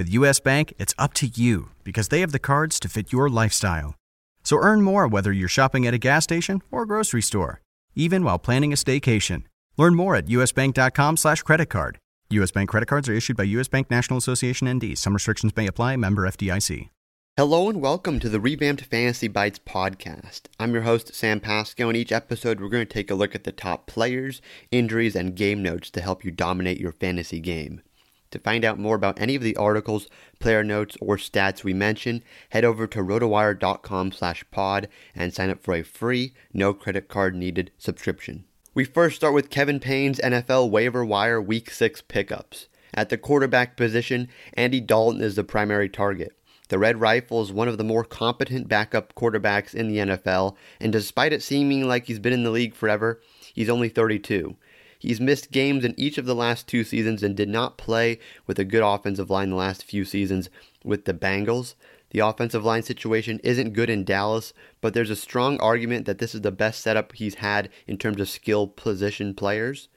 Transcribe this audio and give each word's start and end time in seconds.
With 0.00 0.08
US 0.08 0.40
Bank, 0.40 0.72
it's 0.78 0.94
up 0.96 1.12
to 1.20 1.26
you 1.26 1.72
because 1.84 2.08
they 2.08 2.20
have 2.20 2.32
the 2.32 2.38
cards 2.38 2.80
to 2.80 2.88
fit 2.88 3.12
your 3.12 3.28
lifestyle. 3.28 3.96
So 4.42 4.56
earn 4.56 4.80
more 4.80 5.06
whether 5.06 5.30
you're 5.30 5.46
shopping 5.46 5.86
at 5.86 5.92
a 5.92 5.98
gas 5.98 6.24
station 6.24 6.62
or 6.70 6.86
grocery 6.86 7.20
store, 7.20 7.60
even 7.94 8.24
while 8.24 8.38
planning 8.38 8.72
a 8.72 8.76
staycation. 8.76 9.42
Learn 9.76 9.94
more 9.94 10.16
at 10.16 10.24
usbank.com 10.24 11.18
slash 11.18 11.42
credit 11.42 11.66
card. 11.66 11.98
U.S. 12.30 12.50
Bank 12.50 12.70
credit 12.70 12.86
cards 12.86 13.10
are 13.10 13.12
issued 13.12 13.36
by 13.36 13.42
U.S. 13.42 13.68
Bank 13.68 13.90
National 13.90 14.16
Association 14.16 14.72
ND. 14.72 14.96
Some 14.96 15.12
restrictions 15.12 15.54
may 15.54 15.66
apply. 15.66 15.96
Member 15.96 16.26
FDIC. 16.26 16.88
Hello 17.36 17.68
and 17.68 17.82
welcome 17.82 18.18
to 18.20 18.30
the 18.30 18.40
Revamped 18.40 18.86
Fantasy 18.86 19.28
Bites 19.28 19.58
podcast. 19.58 20.44
I'm 20.58 20.72
your 20.72 20.84
host, 20.84 21.14
Sam 21.14 21.40
Pasco, 21.40 21.88
and 21.88 21.96
each 21.98 22.10
episode 22.10 22.58
we're 22.58 22.70
going 22.70 22.86
to 22.86 22.90
take 22.90 23.10
a 23.10 23.14
look 23.14 23.34
at 23.34 23.44
the 23.44 23.52
top 23.52 23.86
players, 23.86 24.40
injuries, 24.70 25.14
and 25.14 25.36
game 25.36 25.62
notes 25.62 25.90
to 25.90 26.00
help 26.00 26.24
you 26.24 26.30
dominate 26.30 26.80
your 26.80 26.92
fantasy 26.92 27.38
game. 27.38 27.82
To 28.30 28.38
find 28.38 28.64
out 28.64 28.78
more 28.78 28.94
about 28.94 29.20
any 29.20 29.34
of 29.34 29.42
the 29.42 29.56
articles, 29.56 30.08
player 30.38 30.62
notes, 30.62 30.96
or 31.00 31.16
stats 31.16 31.64
we 31.64 31.74
mention, 31.74 32.22
head 32.50 32.64
over 32.64 32.86
to 32.86 33.00
rotowire.com 33.00 34.12
slash 34.12 34.44
pod 34.50 34.88
and 35.14 35.34
sign 35.34 35.50
up 35.50 35.62
for 35.62 35.74
a 35.74 35.82
free, 35.82 36.32
no 36.52 36.72
credit 36.72 37.08
card 37.08 37.34
needed 37.34 37.72
subscription. 37.76 38.44
We 38.72 38.84
first 38.84 39.16
start 39.16 39.34
with 39.34 39.50
Kevin 39.50 39.80
Payne's 39.80 40.20
NFL 40.20 40.70
waiver 40.70 41.04
wire 41.04 41.42
week 41.42 41.70
6 41.70 42.02
pickups. 42.02 42.68
At 42.94 43.08
the 43.08 43.18
quarterback 43.18 43.76
position, 43.76 44.28
Andy 44.54 44.80
Dalton 44.80 45.22
is 45.22 45.34
the 45.34 45.44
primary 45.44 45.88
target. 45.88 46.36
The 46.68 46.78
Red 46.78 47.00
Rifle 47.00 47.42
is 47.42 47.52
one 47.52 47.66
of 47.66 47.78
the 47.78 47.84
more 47.84 48.04
competent 48.04 48.68
backup 48.68 49.16
quarterbacks 49.16 49.74
in 49.74 49.88
the 49.88 49.98
NFL, 49.98 50.54
and 50.78 50.92
despite 50.92 51.32
it 51.32 51.42
seeming 51.42 51.88
like 51.88 52.06
he's 52.06 52.20
been 52.20 52.32
in 52.32 52.44
the 52.44 52.50
league 52.50 52.76
forever, 52.76 53.20
he's 53.52 53.68
only 53.68 53.88
32. 53.88 54.56
He's 55.00 55.18
missed 55.18 55.50
games 55.50 55.82
in 55.82 55.98
each 55.98 56.18
of 56.18 56.26
the 56.26 56.34
last 56.34 56.68
two 56.68 56.84
seasons 56.84 57.22
and 57.22 57.34
did 57.34 57.48
not 57.48 57.78
play 57.78 58.18
with 58.46 58.58
a 58.58 58.66
good 58.66 58.82
offensive 58.82 59.30
line 59.30 59.48
the 59.48 59.56
last 59.56 59.82
few 59.82 60.04
seasons 60.04 60.50
with 60.84 61.06
the 61.06 61.14
Bengals. 61.14 61.74
The 62.10 62.18
offensive 62.18 62.66
line 62.66 62.82
situation 62.82 63.40
isn't 63.42 63.72
good 63.72 63.88
in 63.88 64.04
Dallas, 64.04 64.52
but 64.82 64.92
there's 64.92 65.08
a 65.08 65.16
strong 65.16 65.58
argument 65.58 66.04
that 66.04 66.18
this 66.18 66.34
is 66.34 66.42
the 66.42 66.52
best 66.52 66.82
setup 66.82 67.12
he's 67.14 67.36
had 67.36 67.70
in 67.86 67.96
terms 67.96 68.20
of 68.20 68.28
skill 68.28 68.66
position 68.66 69.32
players. 69.32 69.88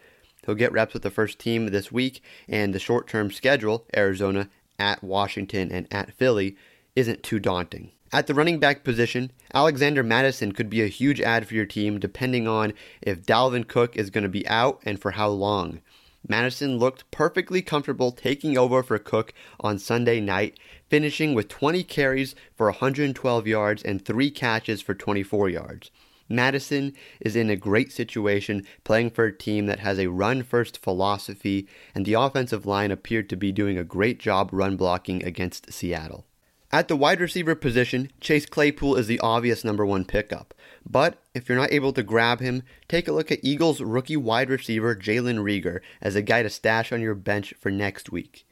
He'll 0.46 0.56
get 0.56 0.72
reps 0.72 0.94
with 0.94 1.04
the 1.04 1.12
first 1.12 1.38
team 1.38 1.68
this 1.68 1.92
week, 1.92 2.24
and 2.48 2.74
the 2.74 2.80
short 2.80 3.08
term 3.08 3.30
schedule, 3.30 3.86
Arizona, 3.98 4.50
at 4.80 5.04
Washington, 5.04 5.70
and 5.70 5.86
at 5.92 6.14
Philly, 6.14 6.56
isn't 6.96 7.24
too 7.24 7.40
daunting. 7.40 7.92
At 8.14 8.28
the 8.28 8.36
running 8.36 8.60
back 8.60 8.84
position, 8.84 9.32
Alexander 9.56 10.04
Mattison 10.04 10.52
could 10.52 10.70
be 10.70 10.84
a 10.84 10.88
huge 10.88 11.20
add 11.20 11.48
for 11.48 11.56
your 11.56 11.66
team 11.66 12.00
depending 12.00 12.48
on 12.48 12.74
if 13.02 13.24
Dalvin 13.24 13.68
Cook 13.68 13.98
is 13.98 14.12
going 14.12 14.22
to 14.24 14.30
be 14.30 14.48
out 14.48 14.80
and 14.86 15.02
for 15.02 15.12
how 15.12 15.30
long. 15.30 15.82
Mattison 16.28 16.78
looked 16.78 17.10
perfectly 17.10 17.64
comfortable 17.64 18.12
taking 18.12 18.56
over 18.56 18.84
for 18.84 19.00
Cook 19.00 19.34
on 19.60 19.80
Sunday 19.80 20.20
night, 20.20 20.60
finishing 20.90 21.34
with 21.34 21.48
20 21.48 21.84
carries 21.86 22.36
for 22.56 22.68
112 22.68 23.48
yards 23.48 23.82
and 23.82 24.06
3 24.06 24.30
catches 24.30 24.80
for 24.80 24.94
24 24.94 25.50
yards. 25.50 25.90
Mattison 26.30 26.94
is 27.20 27.36
in 27.36 27.50
a 27.50 27.56
great 27.56 27.92
situation 27.92 28.64
playing 28.84 29.10
for 29.10 29.26
a 29.26 29.36
team 29.36 29.66
that 29.66 29.80
has 29.80 29.98
a 29.98 30.12
run 30.12 30.44
first 30.44 30.78
philosophy, 30.78 31.68
and 31.96 32.06
the 32.06 32.14
offensive 32.14 32.68
line 32.68 32.92
appeared 32.92 33.28
to 33.30 33.36
be 33.36 33.52
doing 33.52 33.80
a 33.80 33.84
great 33.84 34.20
job 34.20 34.52
run 34.54 34.78
blocking 34.78 35.26
against 35.26 35.74
Seattle. 35.74 36.28
At 36.74 36.88
the 36.88 36.96
wide 36.96 37.22
receiver 37.22 37.54
position, 37.54 38.10
Chase 38.20 38.48
Claypool 38.48 38.96
is 38.96 39.06
the 39.06 39.20
obvious 39.20 39.64
number 39.64 39.86
one 39.86 40.06
pickup. 40.06 40.56
But 40.84 41.22
if 41.36 41.48
you're 41.48 41.56
not 41.56 41.72
able 41.72 41.94
to 41.94 42.02
grab 42.02 42.40
him, 42.40 42.64
take 42.90 43.08
a 43.08 43.12
look 43.12 43.32
at 43.32 43.44
Eagles 43.44 43.80
rookie 43.80 44.18
wide 44.18 44.50
receiver 44.50 44.96
Jalen 44.96 45.44
Reagor 45.44 45.82
as 46.02 46.16
a 46.16 46.24
guy 46.24 46.42
to 46.42 46.50
stash 46.50 46.92
on 46.92 47.00
your 47.00 47.14
bench 47.14 47.54
for 47.60 47.70
next 47.70 48.12
week. 48.12 48.48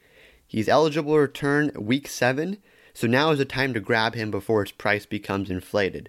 He's 0.46 0.68
eligible 0.68 1.14
to 1.14 1.18
return 1.18 1.72
week 1.76 2.06
7, 2.06 2.58
so 2.94 3.08
now 3.08 3.32
is 3.32 3.38
the 3.38 3.44
time 3.44 3.74
to 3.74 3.80
grab 3.80 4.14
him 4.14 4.30
before 4.30 4.62
his 4.62 4.70
price 4.70 5.04
becomes 5.04 5.50
inflated. 5.50 6.08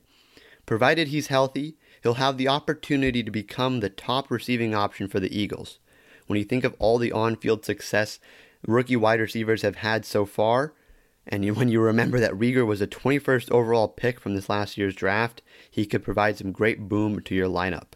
Provided 0.68 1.08
he's 1.08 1.28
healthy, 1.28 1.78
he'll 2.04 2.14
have 2.14 2.38
the 2.38 2.48
opportunity 2.48 3.24
to 3.24 3.32
become 3.32 3.80
the 3.80 3.90
top 3.90 4.30
receiving 4.30 4.76
option 4.76 5.08
for 5.08 5.20
the 5.20 5.36
Eagles. 5.36 5.80
When 6.28 6.38
you 6.38 6.46
think 6.46 6.64
of 6.64 6.76
all 6.78 7.00
the 7.00 7.12
on 7.12 7.38
field 7.38 7.66
success 7.66 8.20
rookie 8.68 8.96
wide 8.96 9.20
receivers 9.20 9.64
have 9.64 9.78
had 9.78 10.06
so 10.06 10.28
far, 10.28 10.74
and 11.28 11.56
when 11.56 11.70
you 11.70 11.80
remember 11.80 12.20
that 12.20 12.34
Reagor 12.34 12.66
was 12.66 12.82
a 12.82 12.88
21st 12.88 13.52
overall 13.52 13.88
pick 13.88 14.20
from 14.20 14.36
this 14.36 14.50
last 14.50 14.78
year's 14.78 14.96
draft, 14.96 15.42
he 15.70 15.86
could 15.86 16.04
provide 16.04 16.38
some 16.38 16.52
great 16.52 16.90
boom 16.90 17.22
to 17.22 17.36
your 17.36 17.48
lineup. 17.48 17.94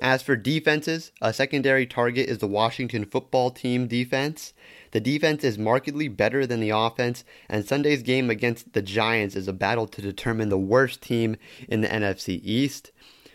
As 0.00 0.22
for 0.22 0.34
defenses, 0.34 1.12
a 1.22 1.32
secondary 1.32 1.86
target 1.86 2.28
is 2.28 2.38
the 2.38 2.48
Washington 2.48 3.04
football 3.04 3.50
team 3.50 3.86
defense. 3.86 4.52
The 4.90 5.00
defense 5.00 5.44
is 5.44 5.56
markedly 5.56 6.08
better 6.08 6.46
than 6.46 6.60
the 6.60 6.70
offense, 6.70 7.22
and 7.48 7.64
Sunday's 7.64 8.02
game 8.02 8.28
against 8.28 8.72
the 8.72 8.82
Giants 8.82 9.36
is 9.36 9.46
a 9.46 9.52
battle 9.52 9.86
to 9.86 10.02
determine 10.02 10.48
the 10.48 10.58
worst 10.58 11.00
team 11.00 11.36
in 11.68 11.80
the 11.80 11.88
NFC 11.88 12.40
East. 12.42 12.90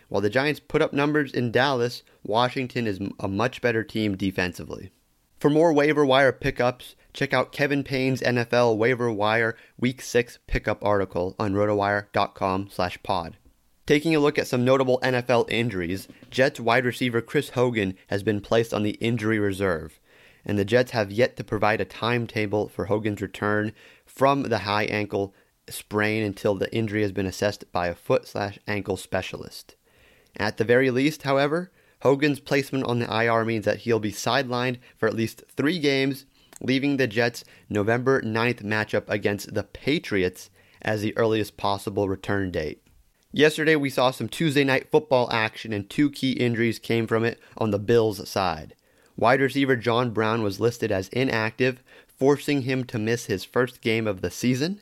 While 0.09 0.21
the 0.21 0.29
Giants 0.29 0.59
put 0.59 0.81
up 0.81 0.91
numbers 0.91 1.31
in 1.31 1.51
Dallas, 1.51 2.03
Washington 2.23 2.87
is 2.87 2.99
a 3.19 3.27
much 3.27 3.61
better 3.61 3.83
team 3.83 4.17
defensively. 4.17 4.91
For 5.39 5.49
more 5.49 5.71
waiver 5.71 6.05
wire 6.05 6.33
pickups, 6.33 6.95
check 7.13 7.33
out 7.33 7.53
Kevin 7.53 7.81
Payne's 7.81 8.19
NFL 8.21 8.75
waiver 8.75 9.09
wire 9.09 9.55
week 9.79 10.01
6 10.01 10.39
pickup 10.47 10.83
article 10.83 11.33
on 11.39 11.53
rotowire.com/pod. 11.53 13.37
Taking 13.85 14.13
a 14.13 14.19
look 14.19 14.37
at 14.37 14.47
some 14.47 14.65
notable 14.65 14.99
NFL 15.01 15.45
injuries, 15.49 16.09
Jets 16.29 16.59
wide 16.59 16.83
receiver 16.83 17.21
Chris 17.21 17.51
Hogan 17.51 17.95
has 18.07 18.21
been 18.21 18.41
placed 18.41 18.73
on 18.73 18.83
the 18.83 18.97
injury 18.99 19.39
reserve, 19.39 20.01
and 20.43 20.59
the 20.59 20.65
Jets 20.65 20.91
have 20.91 21.09
yet 21.09 21.37
to 21.37 21.45
provide 21.45 21.79
a 21.79 21.85
timetable 21.85 22.67
for 22.67 22.85
Hogan's 22.85 23.21
return 23.21 23.71
from 24.05 24.43
the 24.43 24.59
high 24.59 24.85
ankle 24.85 25.33
sprain 25.69 26.21
until 26.21 26.55
the 26.55 26.71
injury 26.75 27.01
has 27.01 27.13
been 27.13 27.25
assessed 27.25 27.71
by 27.71 27.87
a 27.87 27.95
foot 27.95 28.27
slash 28.27 28.59
ankle 28.67 28.97
specialist. 28.97 29.77
At 30.35 30.57
the 30.57 30.65
very 30.65 30.91
least, 30.91 31.23
however, 31.23 31.71
Hogan's 32.01 32.39
placement 32.39 32.85
on 32.85 32.99
the 32.99 33.23
IR 33.23 33.43
means 33.45 33.65
that 33.65 33.79
he'll 33.79 33.99
be 33.99 34.11
sidelined 34.11 34.77
for 34.97 35.07
at 35.07 35.15
least 35.15 35.43
three 35.55 35.79
games 35.79 36.25
leaving 36.61 36.97
the 36.97 37.07
Jets' 37.07 37.43
November 37.69 38.21
9th 38.21 38.63
matchup 38.63 39.03
against 39.07 39.53
the 39.53 39.63
Patriots 39.63 40.49
as 40.81 41.01
the 41.01 41.15
earliest 41.17 41.57
possible 41.57 42.07
return 42.09 42.51
date. 42.51 42.81
Yesterday, 43.31 43.75
we 43.75 43.89
saw 43.89 44.11
some 44.11 44.27
Tuesday 44.27 44.63
night 44.63 44.89
football 44.91 45.31
action, 45.31 45.71
and 45.71 45.89
two 45.89 46.09
key 46.09 46.31
injuries 46.31 46.79
came 46.79 47.05
from 47.05 47.23
it 47.23 47.39
on 47.57 47.71
the 47.71 47.79
Bills' 47.79 48.27
side. 48.27 48.75
Wide 49.15 49.41
receiver 49.41 49.75
John 49.75 50.11
Brown 50.11 50.41
was 50.41 50.59
listed 50.59 50.91
as 50.91 51.09
inactive, 51.09 51.83
forcing 52.07 52.63
him 52.63 52.83
to 52.85 52.97
miss 52.97 53.25
his 53.25 53.43
first 53.43 53.81
game 53.81 54.07
of 54.07 54.21
the 54.21 54.31
season. 54.31 54.81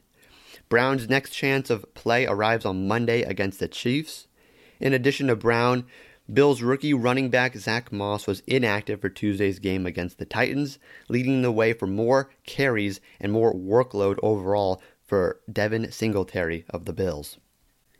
Brown's 0.69 1.09
next 1.09 1.31
chance 1.31 1.69
of 1.69 1.93
play 1.93 2.25
arrives 2.25 2.65
on 2.65 2.87
Monday 2.87 3.23
against 3.23 3.59
the 3.59 3.67
Chiefs. 3.67 4.27
In 4.79 4.93
addition 4.93 5.27
to 5.27 5.35
Brown, 5.35 5.85
Bills 6.31 6.61
rookie 6.61 6.93
running 6.93 7.29
back 7.29 7.55
Zach 7.55 7.91
Moss 7.91 8.27
was 8.27 8.41
inactive 8.47 8.99
for 8.99 9.07
Tuesday's 9.07 9.59
game 9.59 9.85
against 9.85 10.17
the 10.17 10.25
Titans, 10.25 10.77
leading 11.07 11.41
the 11.41 11.51
way 11.53 11.71
for 11.71 11.87
more 11.87 12.29
carries 12.45 12.99
and 13.19 13.31
more 13.31 13.53
workload 13.53 14.19
overall 14.21 14.81
for 15.05 15.39
Devin 15.51 15.89
Singletary 15.91 16.65
of 16.69 16.83
the 16.83 16.91
Bills. 16.91 17.37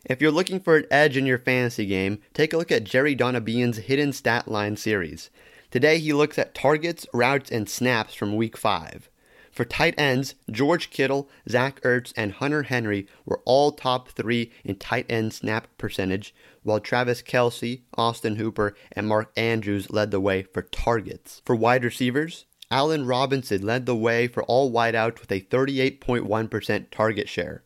If 0.03 0.21
you're 0.21 0.31
looking 0.31 0.59
for 0.59 0.75
an 0.75 0.85
edge 0.91 1.15
in 1.15 1.25
your 1.25 1.38
fantasy 1.38 1.85
game, 1.85 2.19
take 2.33 2.51
a 2.51 2.57
look 2.57 2.71
at 2.71 2.83
Jerry 2.83 3.15
Donabedian's 3.15 3.77
Hidden 3.77 4.12
Stat 4.12 4.50
Line 4.50 4.75
series. 4.75 5.29
Today 5.71 6.00
he 6.00 6.12
looks 6.12 6.38
at 6.38 6.53
targets, 6.53 7.07
routes, 7.13 7.50
and 7.50 7.69
snaps 7.69 8.13
from 8.13 8.35
Week 8.35 8.57
5. 8.57 9.09
For 9.57 9.65
tight 9.65 9.95
ends, 9.98 10.36
George 10.51 10.92
Kittle, 10.92 11.27
Zach 11.50 11.81
Ertz, 11.81 12.13
and 12.15 12.33
Hunter 12.33 12.62
Henry 12.62 13.07
were 13.25 13.42
all 13.44 13.71
top 13.71 14.09
three 14.09 14.51
in 14.63 14.75
tight 14.75 15.07
end 15.09 15.33
snap 15.33 15.68
percentage, 15.80 16.36
while 16.62 16.80
Travis 16.80 17.24
Kelce, 17.24 17.81
Austin 17.95 18.36
Hooper, 18.36 18.75
and 18.92 19.07
Mark 19.07 19.31
Andrews 19.36 19.89
led 19.89 20.12
the 20.12 20.19
way 20.19 20.44
for 20.44 20.62
targets. 20.62 21.42
For 21.44 21.56
wide 21.56 21.83
receivers, 21.83 22.45
Allen 22.69 23.07
Robinson 23.07 23.65
led 23.65 23.88
the 23.88 23.95
way 23.95 24.27
for 24.27 24.44
all 24.44 24.71
wideouts 24.71 25.21
with 25.21 25.31
a 25.31 25.42
38.1% 25.42 26.92
target 26.92 27.27
share. 27.27 27.63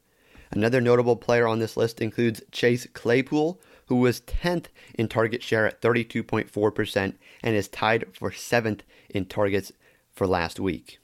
Another 0.50 0.80
notable 0.80 1.18
player 1.18 1.46
on 1.46 1.60
this 1.60 1.76
list 1.76 2.00
includes 2.00 2.42
Chase 2.54 2.88
Claypool, 2.94 3.60
who 3.88 3.98
was 3.98 4.22
10th 4.22 4.68
in 4.94 5.10
target 5.10 5.44
share 5.44 5.68
at 5.68 5.82
32.4% 5.82 7.16
and 7.44 7.54
is 7.54 7.68
tied 7.68 8.06
for 8.14 8.32
7th 8.32 8.80
in 9.10 9.26
targets 9.26 9.74
for 10.14 10.26
last 10.26 10.58
week. 10.58 11.01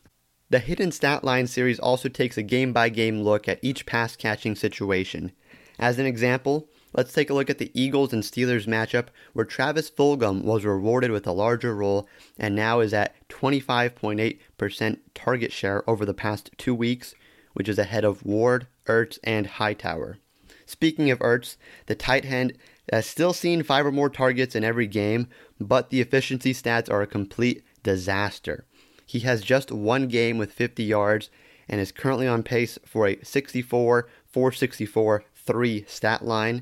The 0.49 0.59
Hidden 0.59 0.94
Stat 0.94 1.25
Line 1.25 1.45
series 1.45 1.77
also 1.77 2.07
takes 2.07 2.38
a 2.38 2.41
game 2.41 2.71
by 2.71 2.88
game 2.88 3.21
look 3.21 3.49
at 3.49 3.59
each 3.61 3.85
pass 3.85 4.15
catching 4.15 4.55
situation. 4.55 5.33
As 5.77 5.99
an 5.99 6.05
example, 6.05 6.69
let's 6.94 7.11
take 7.11 7.29
a 7.29 7.33
look 7.33 7.49
at 7.49 7.57
the 7.57 7.69
Eagles 7.73 8.13
and 8.13 8.23
Steelers 8.23 8.65
matchup 8.65 9.07
where 9.33 9.44
Travis 9.44 9.89
Fulgham 9.91 10.45
was 10.45 10.63
rewarded 10.63 11.11
with 11.11 11.27
a 11.27 11.33
larger 11.33 11.75
role 11.75 12.07
and 12.39 12.55
now 12.55 12.79
is 12.79 12.94
at 12.94 13.13
25.8% 13.27 14.99
target 15.13 15.51
share 15.51 15.89
over 15.89 16.05
the 16.05 16.13
past 16.13 16.49
two 16.57 16.73
weeks, 16.73 17.13
which 17.51 17.67
is 17.67 17.77
ahead 17.77 18.05
of 18.05 18.25
Ward, 18.25 18.67
Ertz, 18.85 19.19
and 19.25 19.47
Hightower. 19.47 20.17
Speaking 20.65 21.11
of 21.11 21.19
Ertz, 21.19 21.57
the 21.88 21.95
tight 21.95 22.23
end 22.23 22.53
has 22.89 23.05
still 23.05 23.33
seen 23.33 23.63
five 23.63 23.85
or 23.85 23.91
more 23.91 24.09
targets 24.09 24.55
in 24.55 24.63
every 24.63 24.88
game, 24.88 25.27
but 25.59 25.89
the 25.89 25.99
efficiency 25.99 26.53
stats 26.53 26.89
are 26.89 27.01
a 27.01 27.07
complete 27.07 27.65
disaster. 27.83 28.65
He 29.07 29.19
has 29.21 29.42
just 29.42 29.71
one 29.71 30.09
game 30.09 30.38
with 30.38 30.51
50 30.51 30.83
yards 30.83 31.30
and 31.69 31.80
is 31.80 31.94
currently 31.94 32.27
on 32.27 32.44
pace 32.44 32.77
for 32.86 33.07
a 33.07 33.18
64, 33.24 34.07
464, 34.25 35.24
3 35.33 35.86
stat 35.88 36.25
line. 36.25 36.62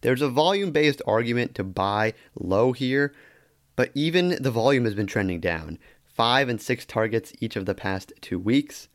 There's 0.00 0.22
a 0.22 0.28
volume 0.28 0.72
based 0.72 1.02
argument 1.06 1.54
to 1.54 1.64
buy 1.64 2.14
low 2.34 2.72
here, 2.72 3.14
but 3.76 3.90
even 3.94 4.42
the 4.42 4.50
volume 4.50 4.84
has 4.84 4.94
been 4.94 5.06
trending 5.06 5.40
down. 5.40 5.78
Five 6.04 6.48
and 6.48 6.60
six 6.60 6.86
targets 6.86 7.32
each 7.40 7.54
of 7.54 7.66
the 7.66 7.74
past 7.74 8.12
two 8.22 8.38
weeks. 8.38 8.88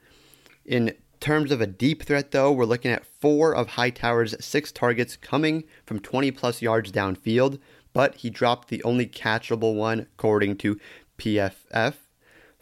In 0.66 0.96
terms 1.20 1.52
of 1.52 1.62
a 1.62 1.68
deep 1.68 2.04
threat, 2.04 2.32
though, 2.32 2.52
we're 2.52 2.66
looking 2.66 2.92
at 2.92 3.06
four 3.06 3.54
of 3.54 3.70
Hightower's 3.70 4.36
six 4.44 4.72
targets 4.72 5.16
coming 5.16 5.64
from 5.86 6.00
20 6.00 6.32
plus 6.32 6.62
yards 6.62 6.92
downfield, 6.92 7.60
but 7.94 8.16
he 8.16 8.30
dropped 8.30 8.70
the 8.70 8.84
only 8.84 9.06
catchable 9.06 9.76
one 9.76 10.02
according 10.02 10.58
to 10.58 10.80
PFF. 11.18 11.94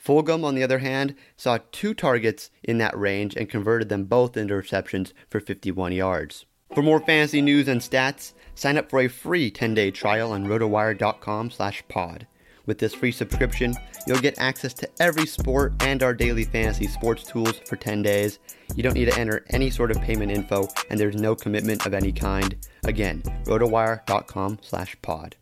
Fulgham, 0.07 0.45
on 0.45 0.55
the 0.55 0.63
other 0.63 0.79
hand, 0.79 1.15
saw 1.35 1.59
two 1.73 1.93
targets 1.93 2.49
in 2.63 2.77
that 2.77 2.97
range 2.97 3.35
and 3.35 3.49
converted 3.49 3.89
them 3.89 4.05
both 4.05 4.37
into 4.37 4.55
receptions 4.55 5.13
for 5.29 5.41
51 5.41 5.91
yards. 5.91 6.45
For 6.73 6.81
more 6.81 7.01
fantasy 7.01 7.41
news 7.41 7.67
and 7.67 7.81
stats, 7.81 8.31
sign 8.55 8.77
up 8.77 8.89
for 8.89 9.01
a 9.01 9.09
free 9.09 9.51
10-day 9.51 9.91
trial 9.91 10.31
on 10.31 10.45
rotowire.com/pod. 10.45 12.27
With 12.65 12.79
this 12.79 12.93
free 12.93 13.11
subscription, 13.11 13.73
you'll 14.05 14.19
get 14.19 14.39
access 14.39 14.73
to 14.75 14.89
every 15.01 15.25
sport 15.25 15.73
and 15.81 16.01
our 16.01 16.13
daily 16.13 16.45
fantasy 16.45 16.87
sports 16.87 17.23
tools 17.23 17.59
for 17.65 17.75
10 17.75 18.01
days. 18.01 18.39
You 18.75 18.83
don't 18.83 18.93
need 18.95 19.11
to 19.11 19.19
enter 19.19 19.45
any 19.49 19.69
sort 19.69 19.91
of 19.91 20.01
payment 20.01 20.31
info, 20.31 20.67
and 20.89 20.97
there's 20.97 21.15
no 21.15 21.35
commitment 21.35 21.85
of 21.85 21.93
any 21.93 22.13
kind. 22.13 22.55
Again, 22.85 23.23
rotowire.com/pod. 23.45 25.35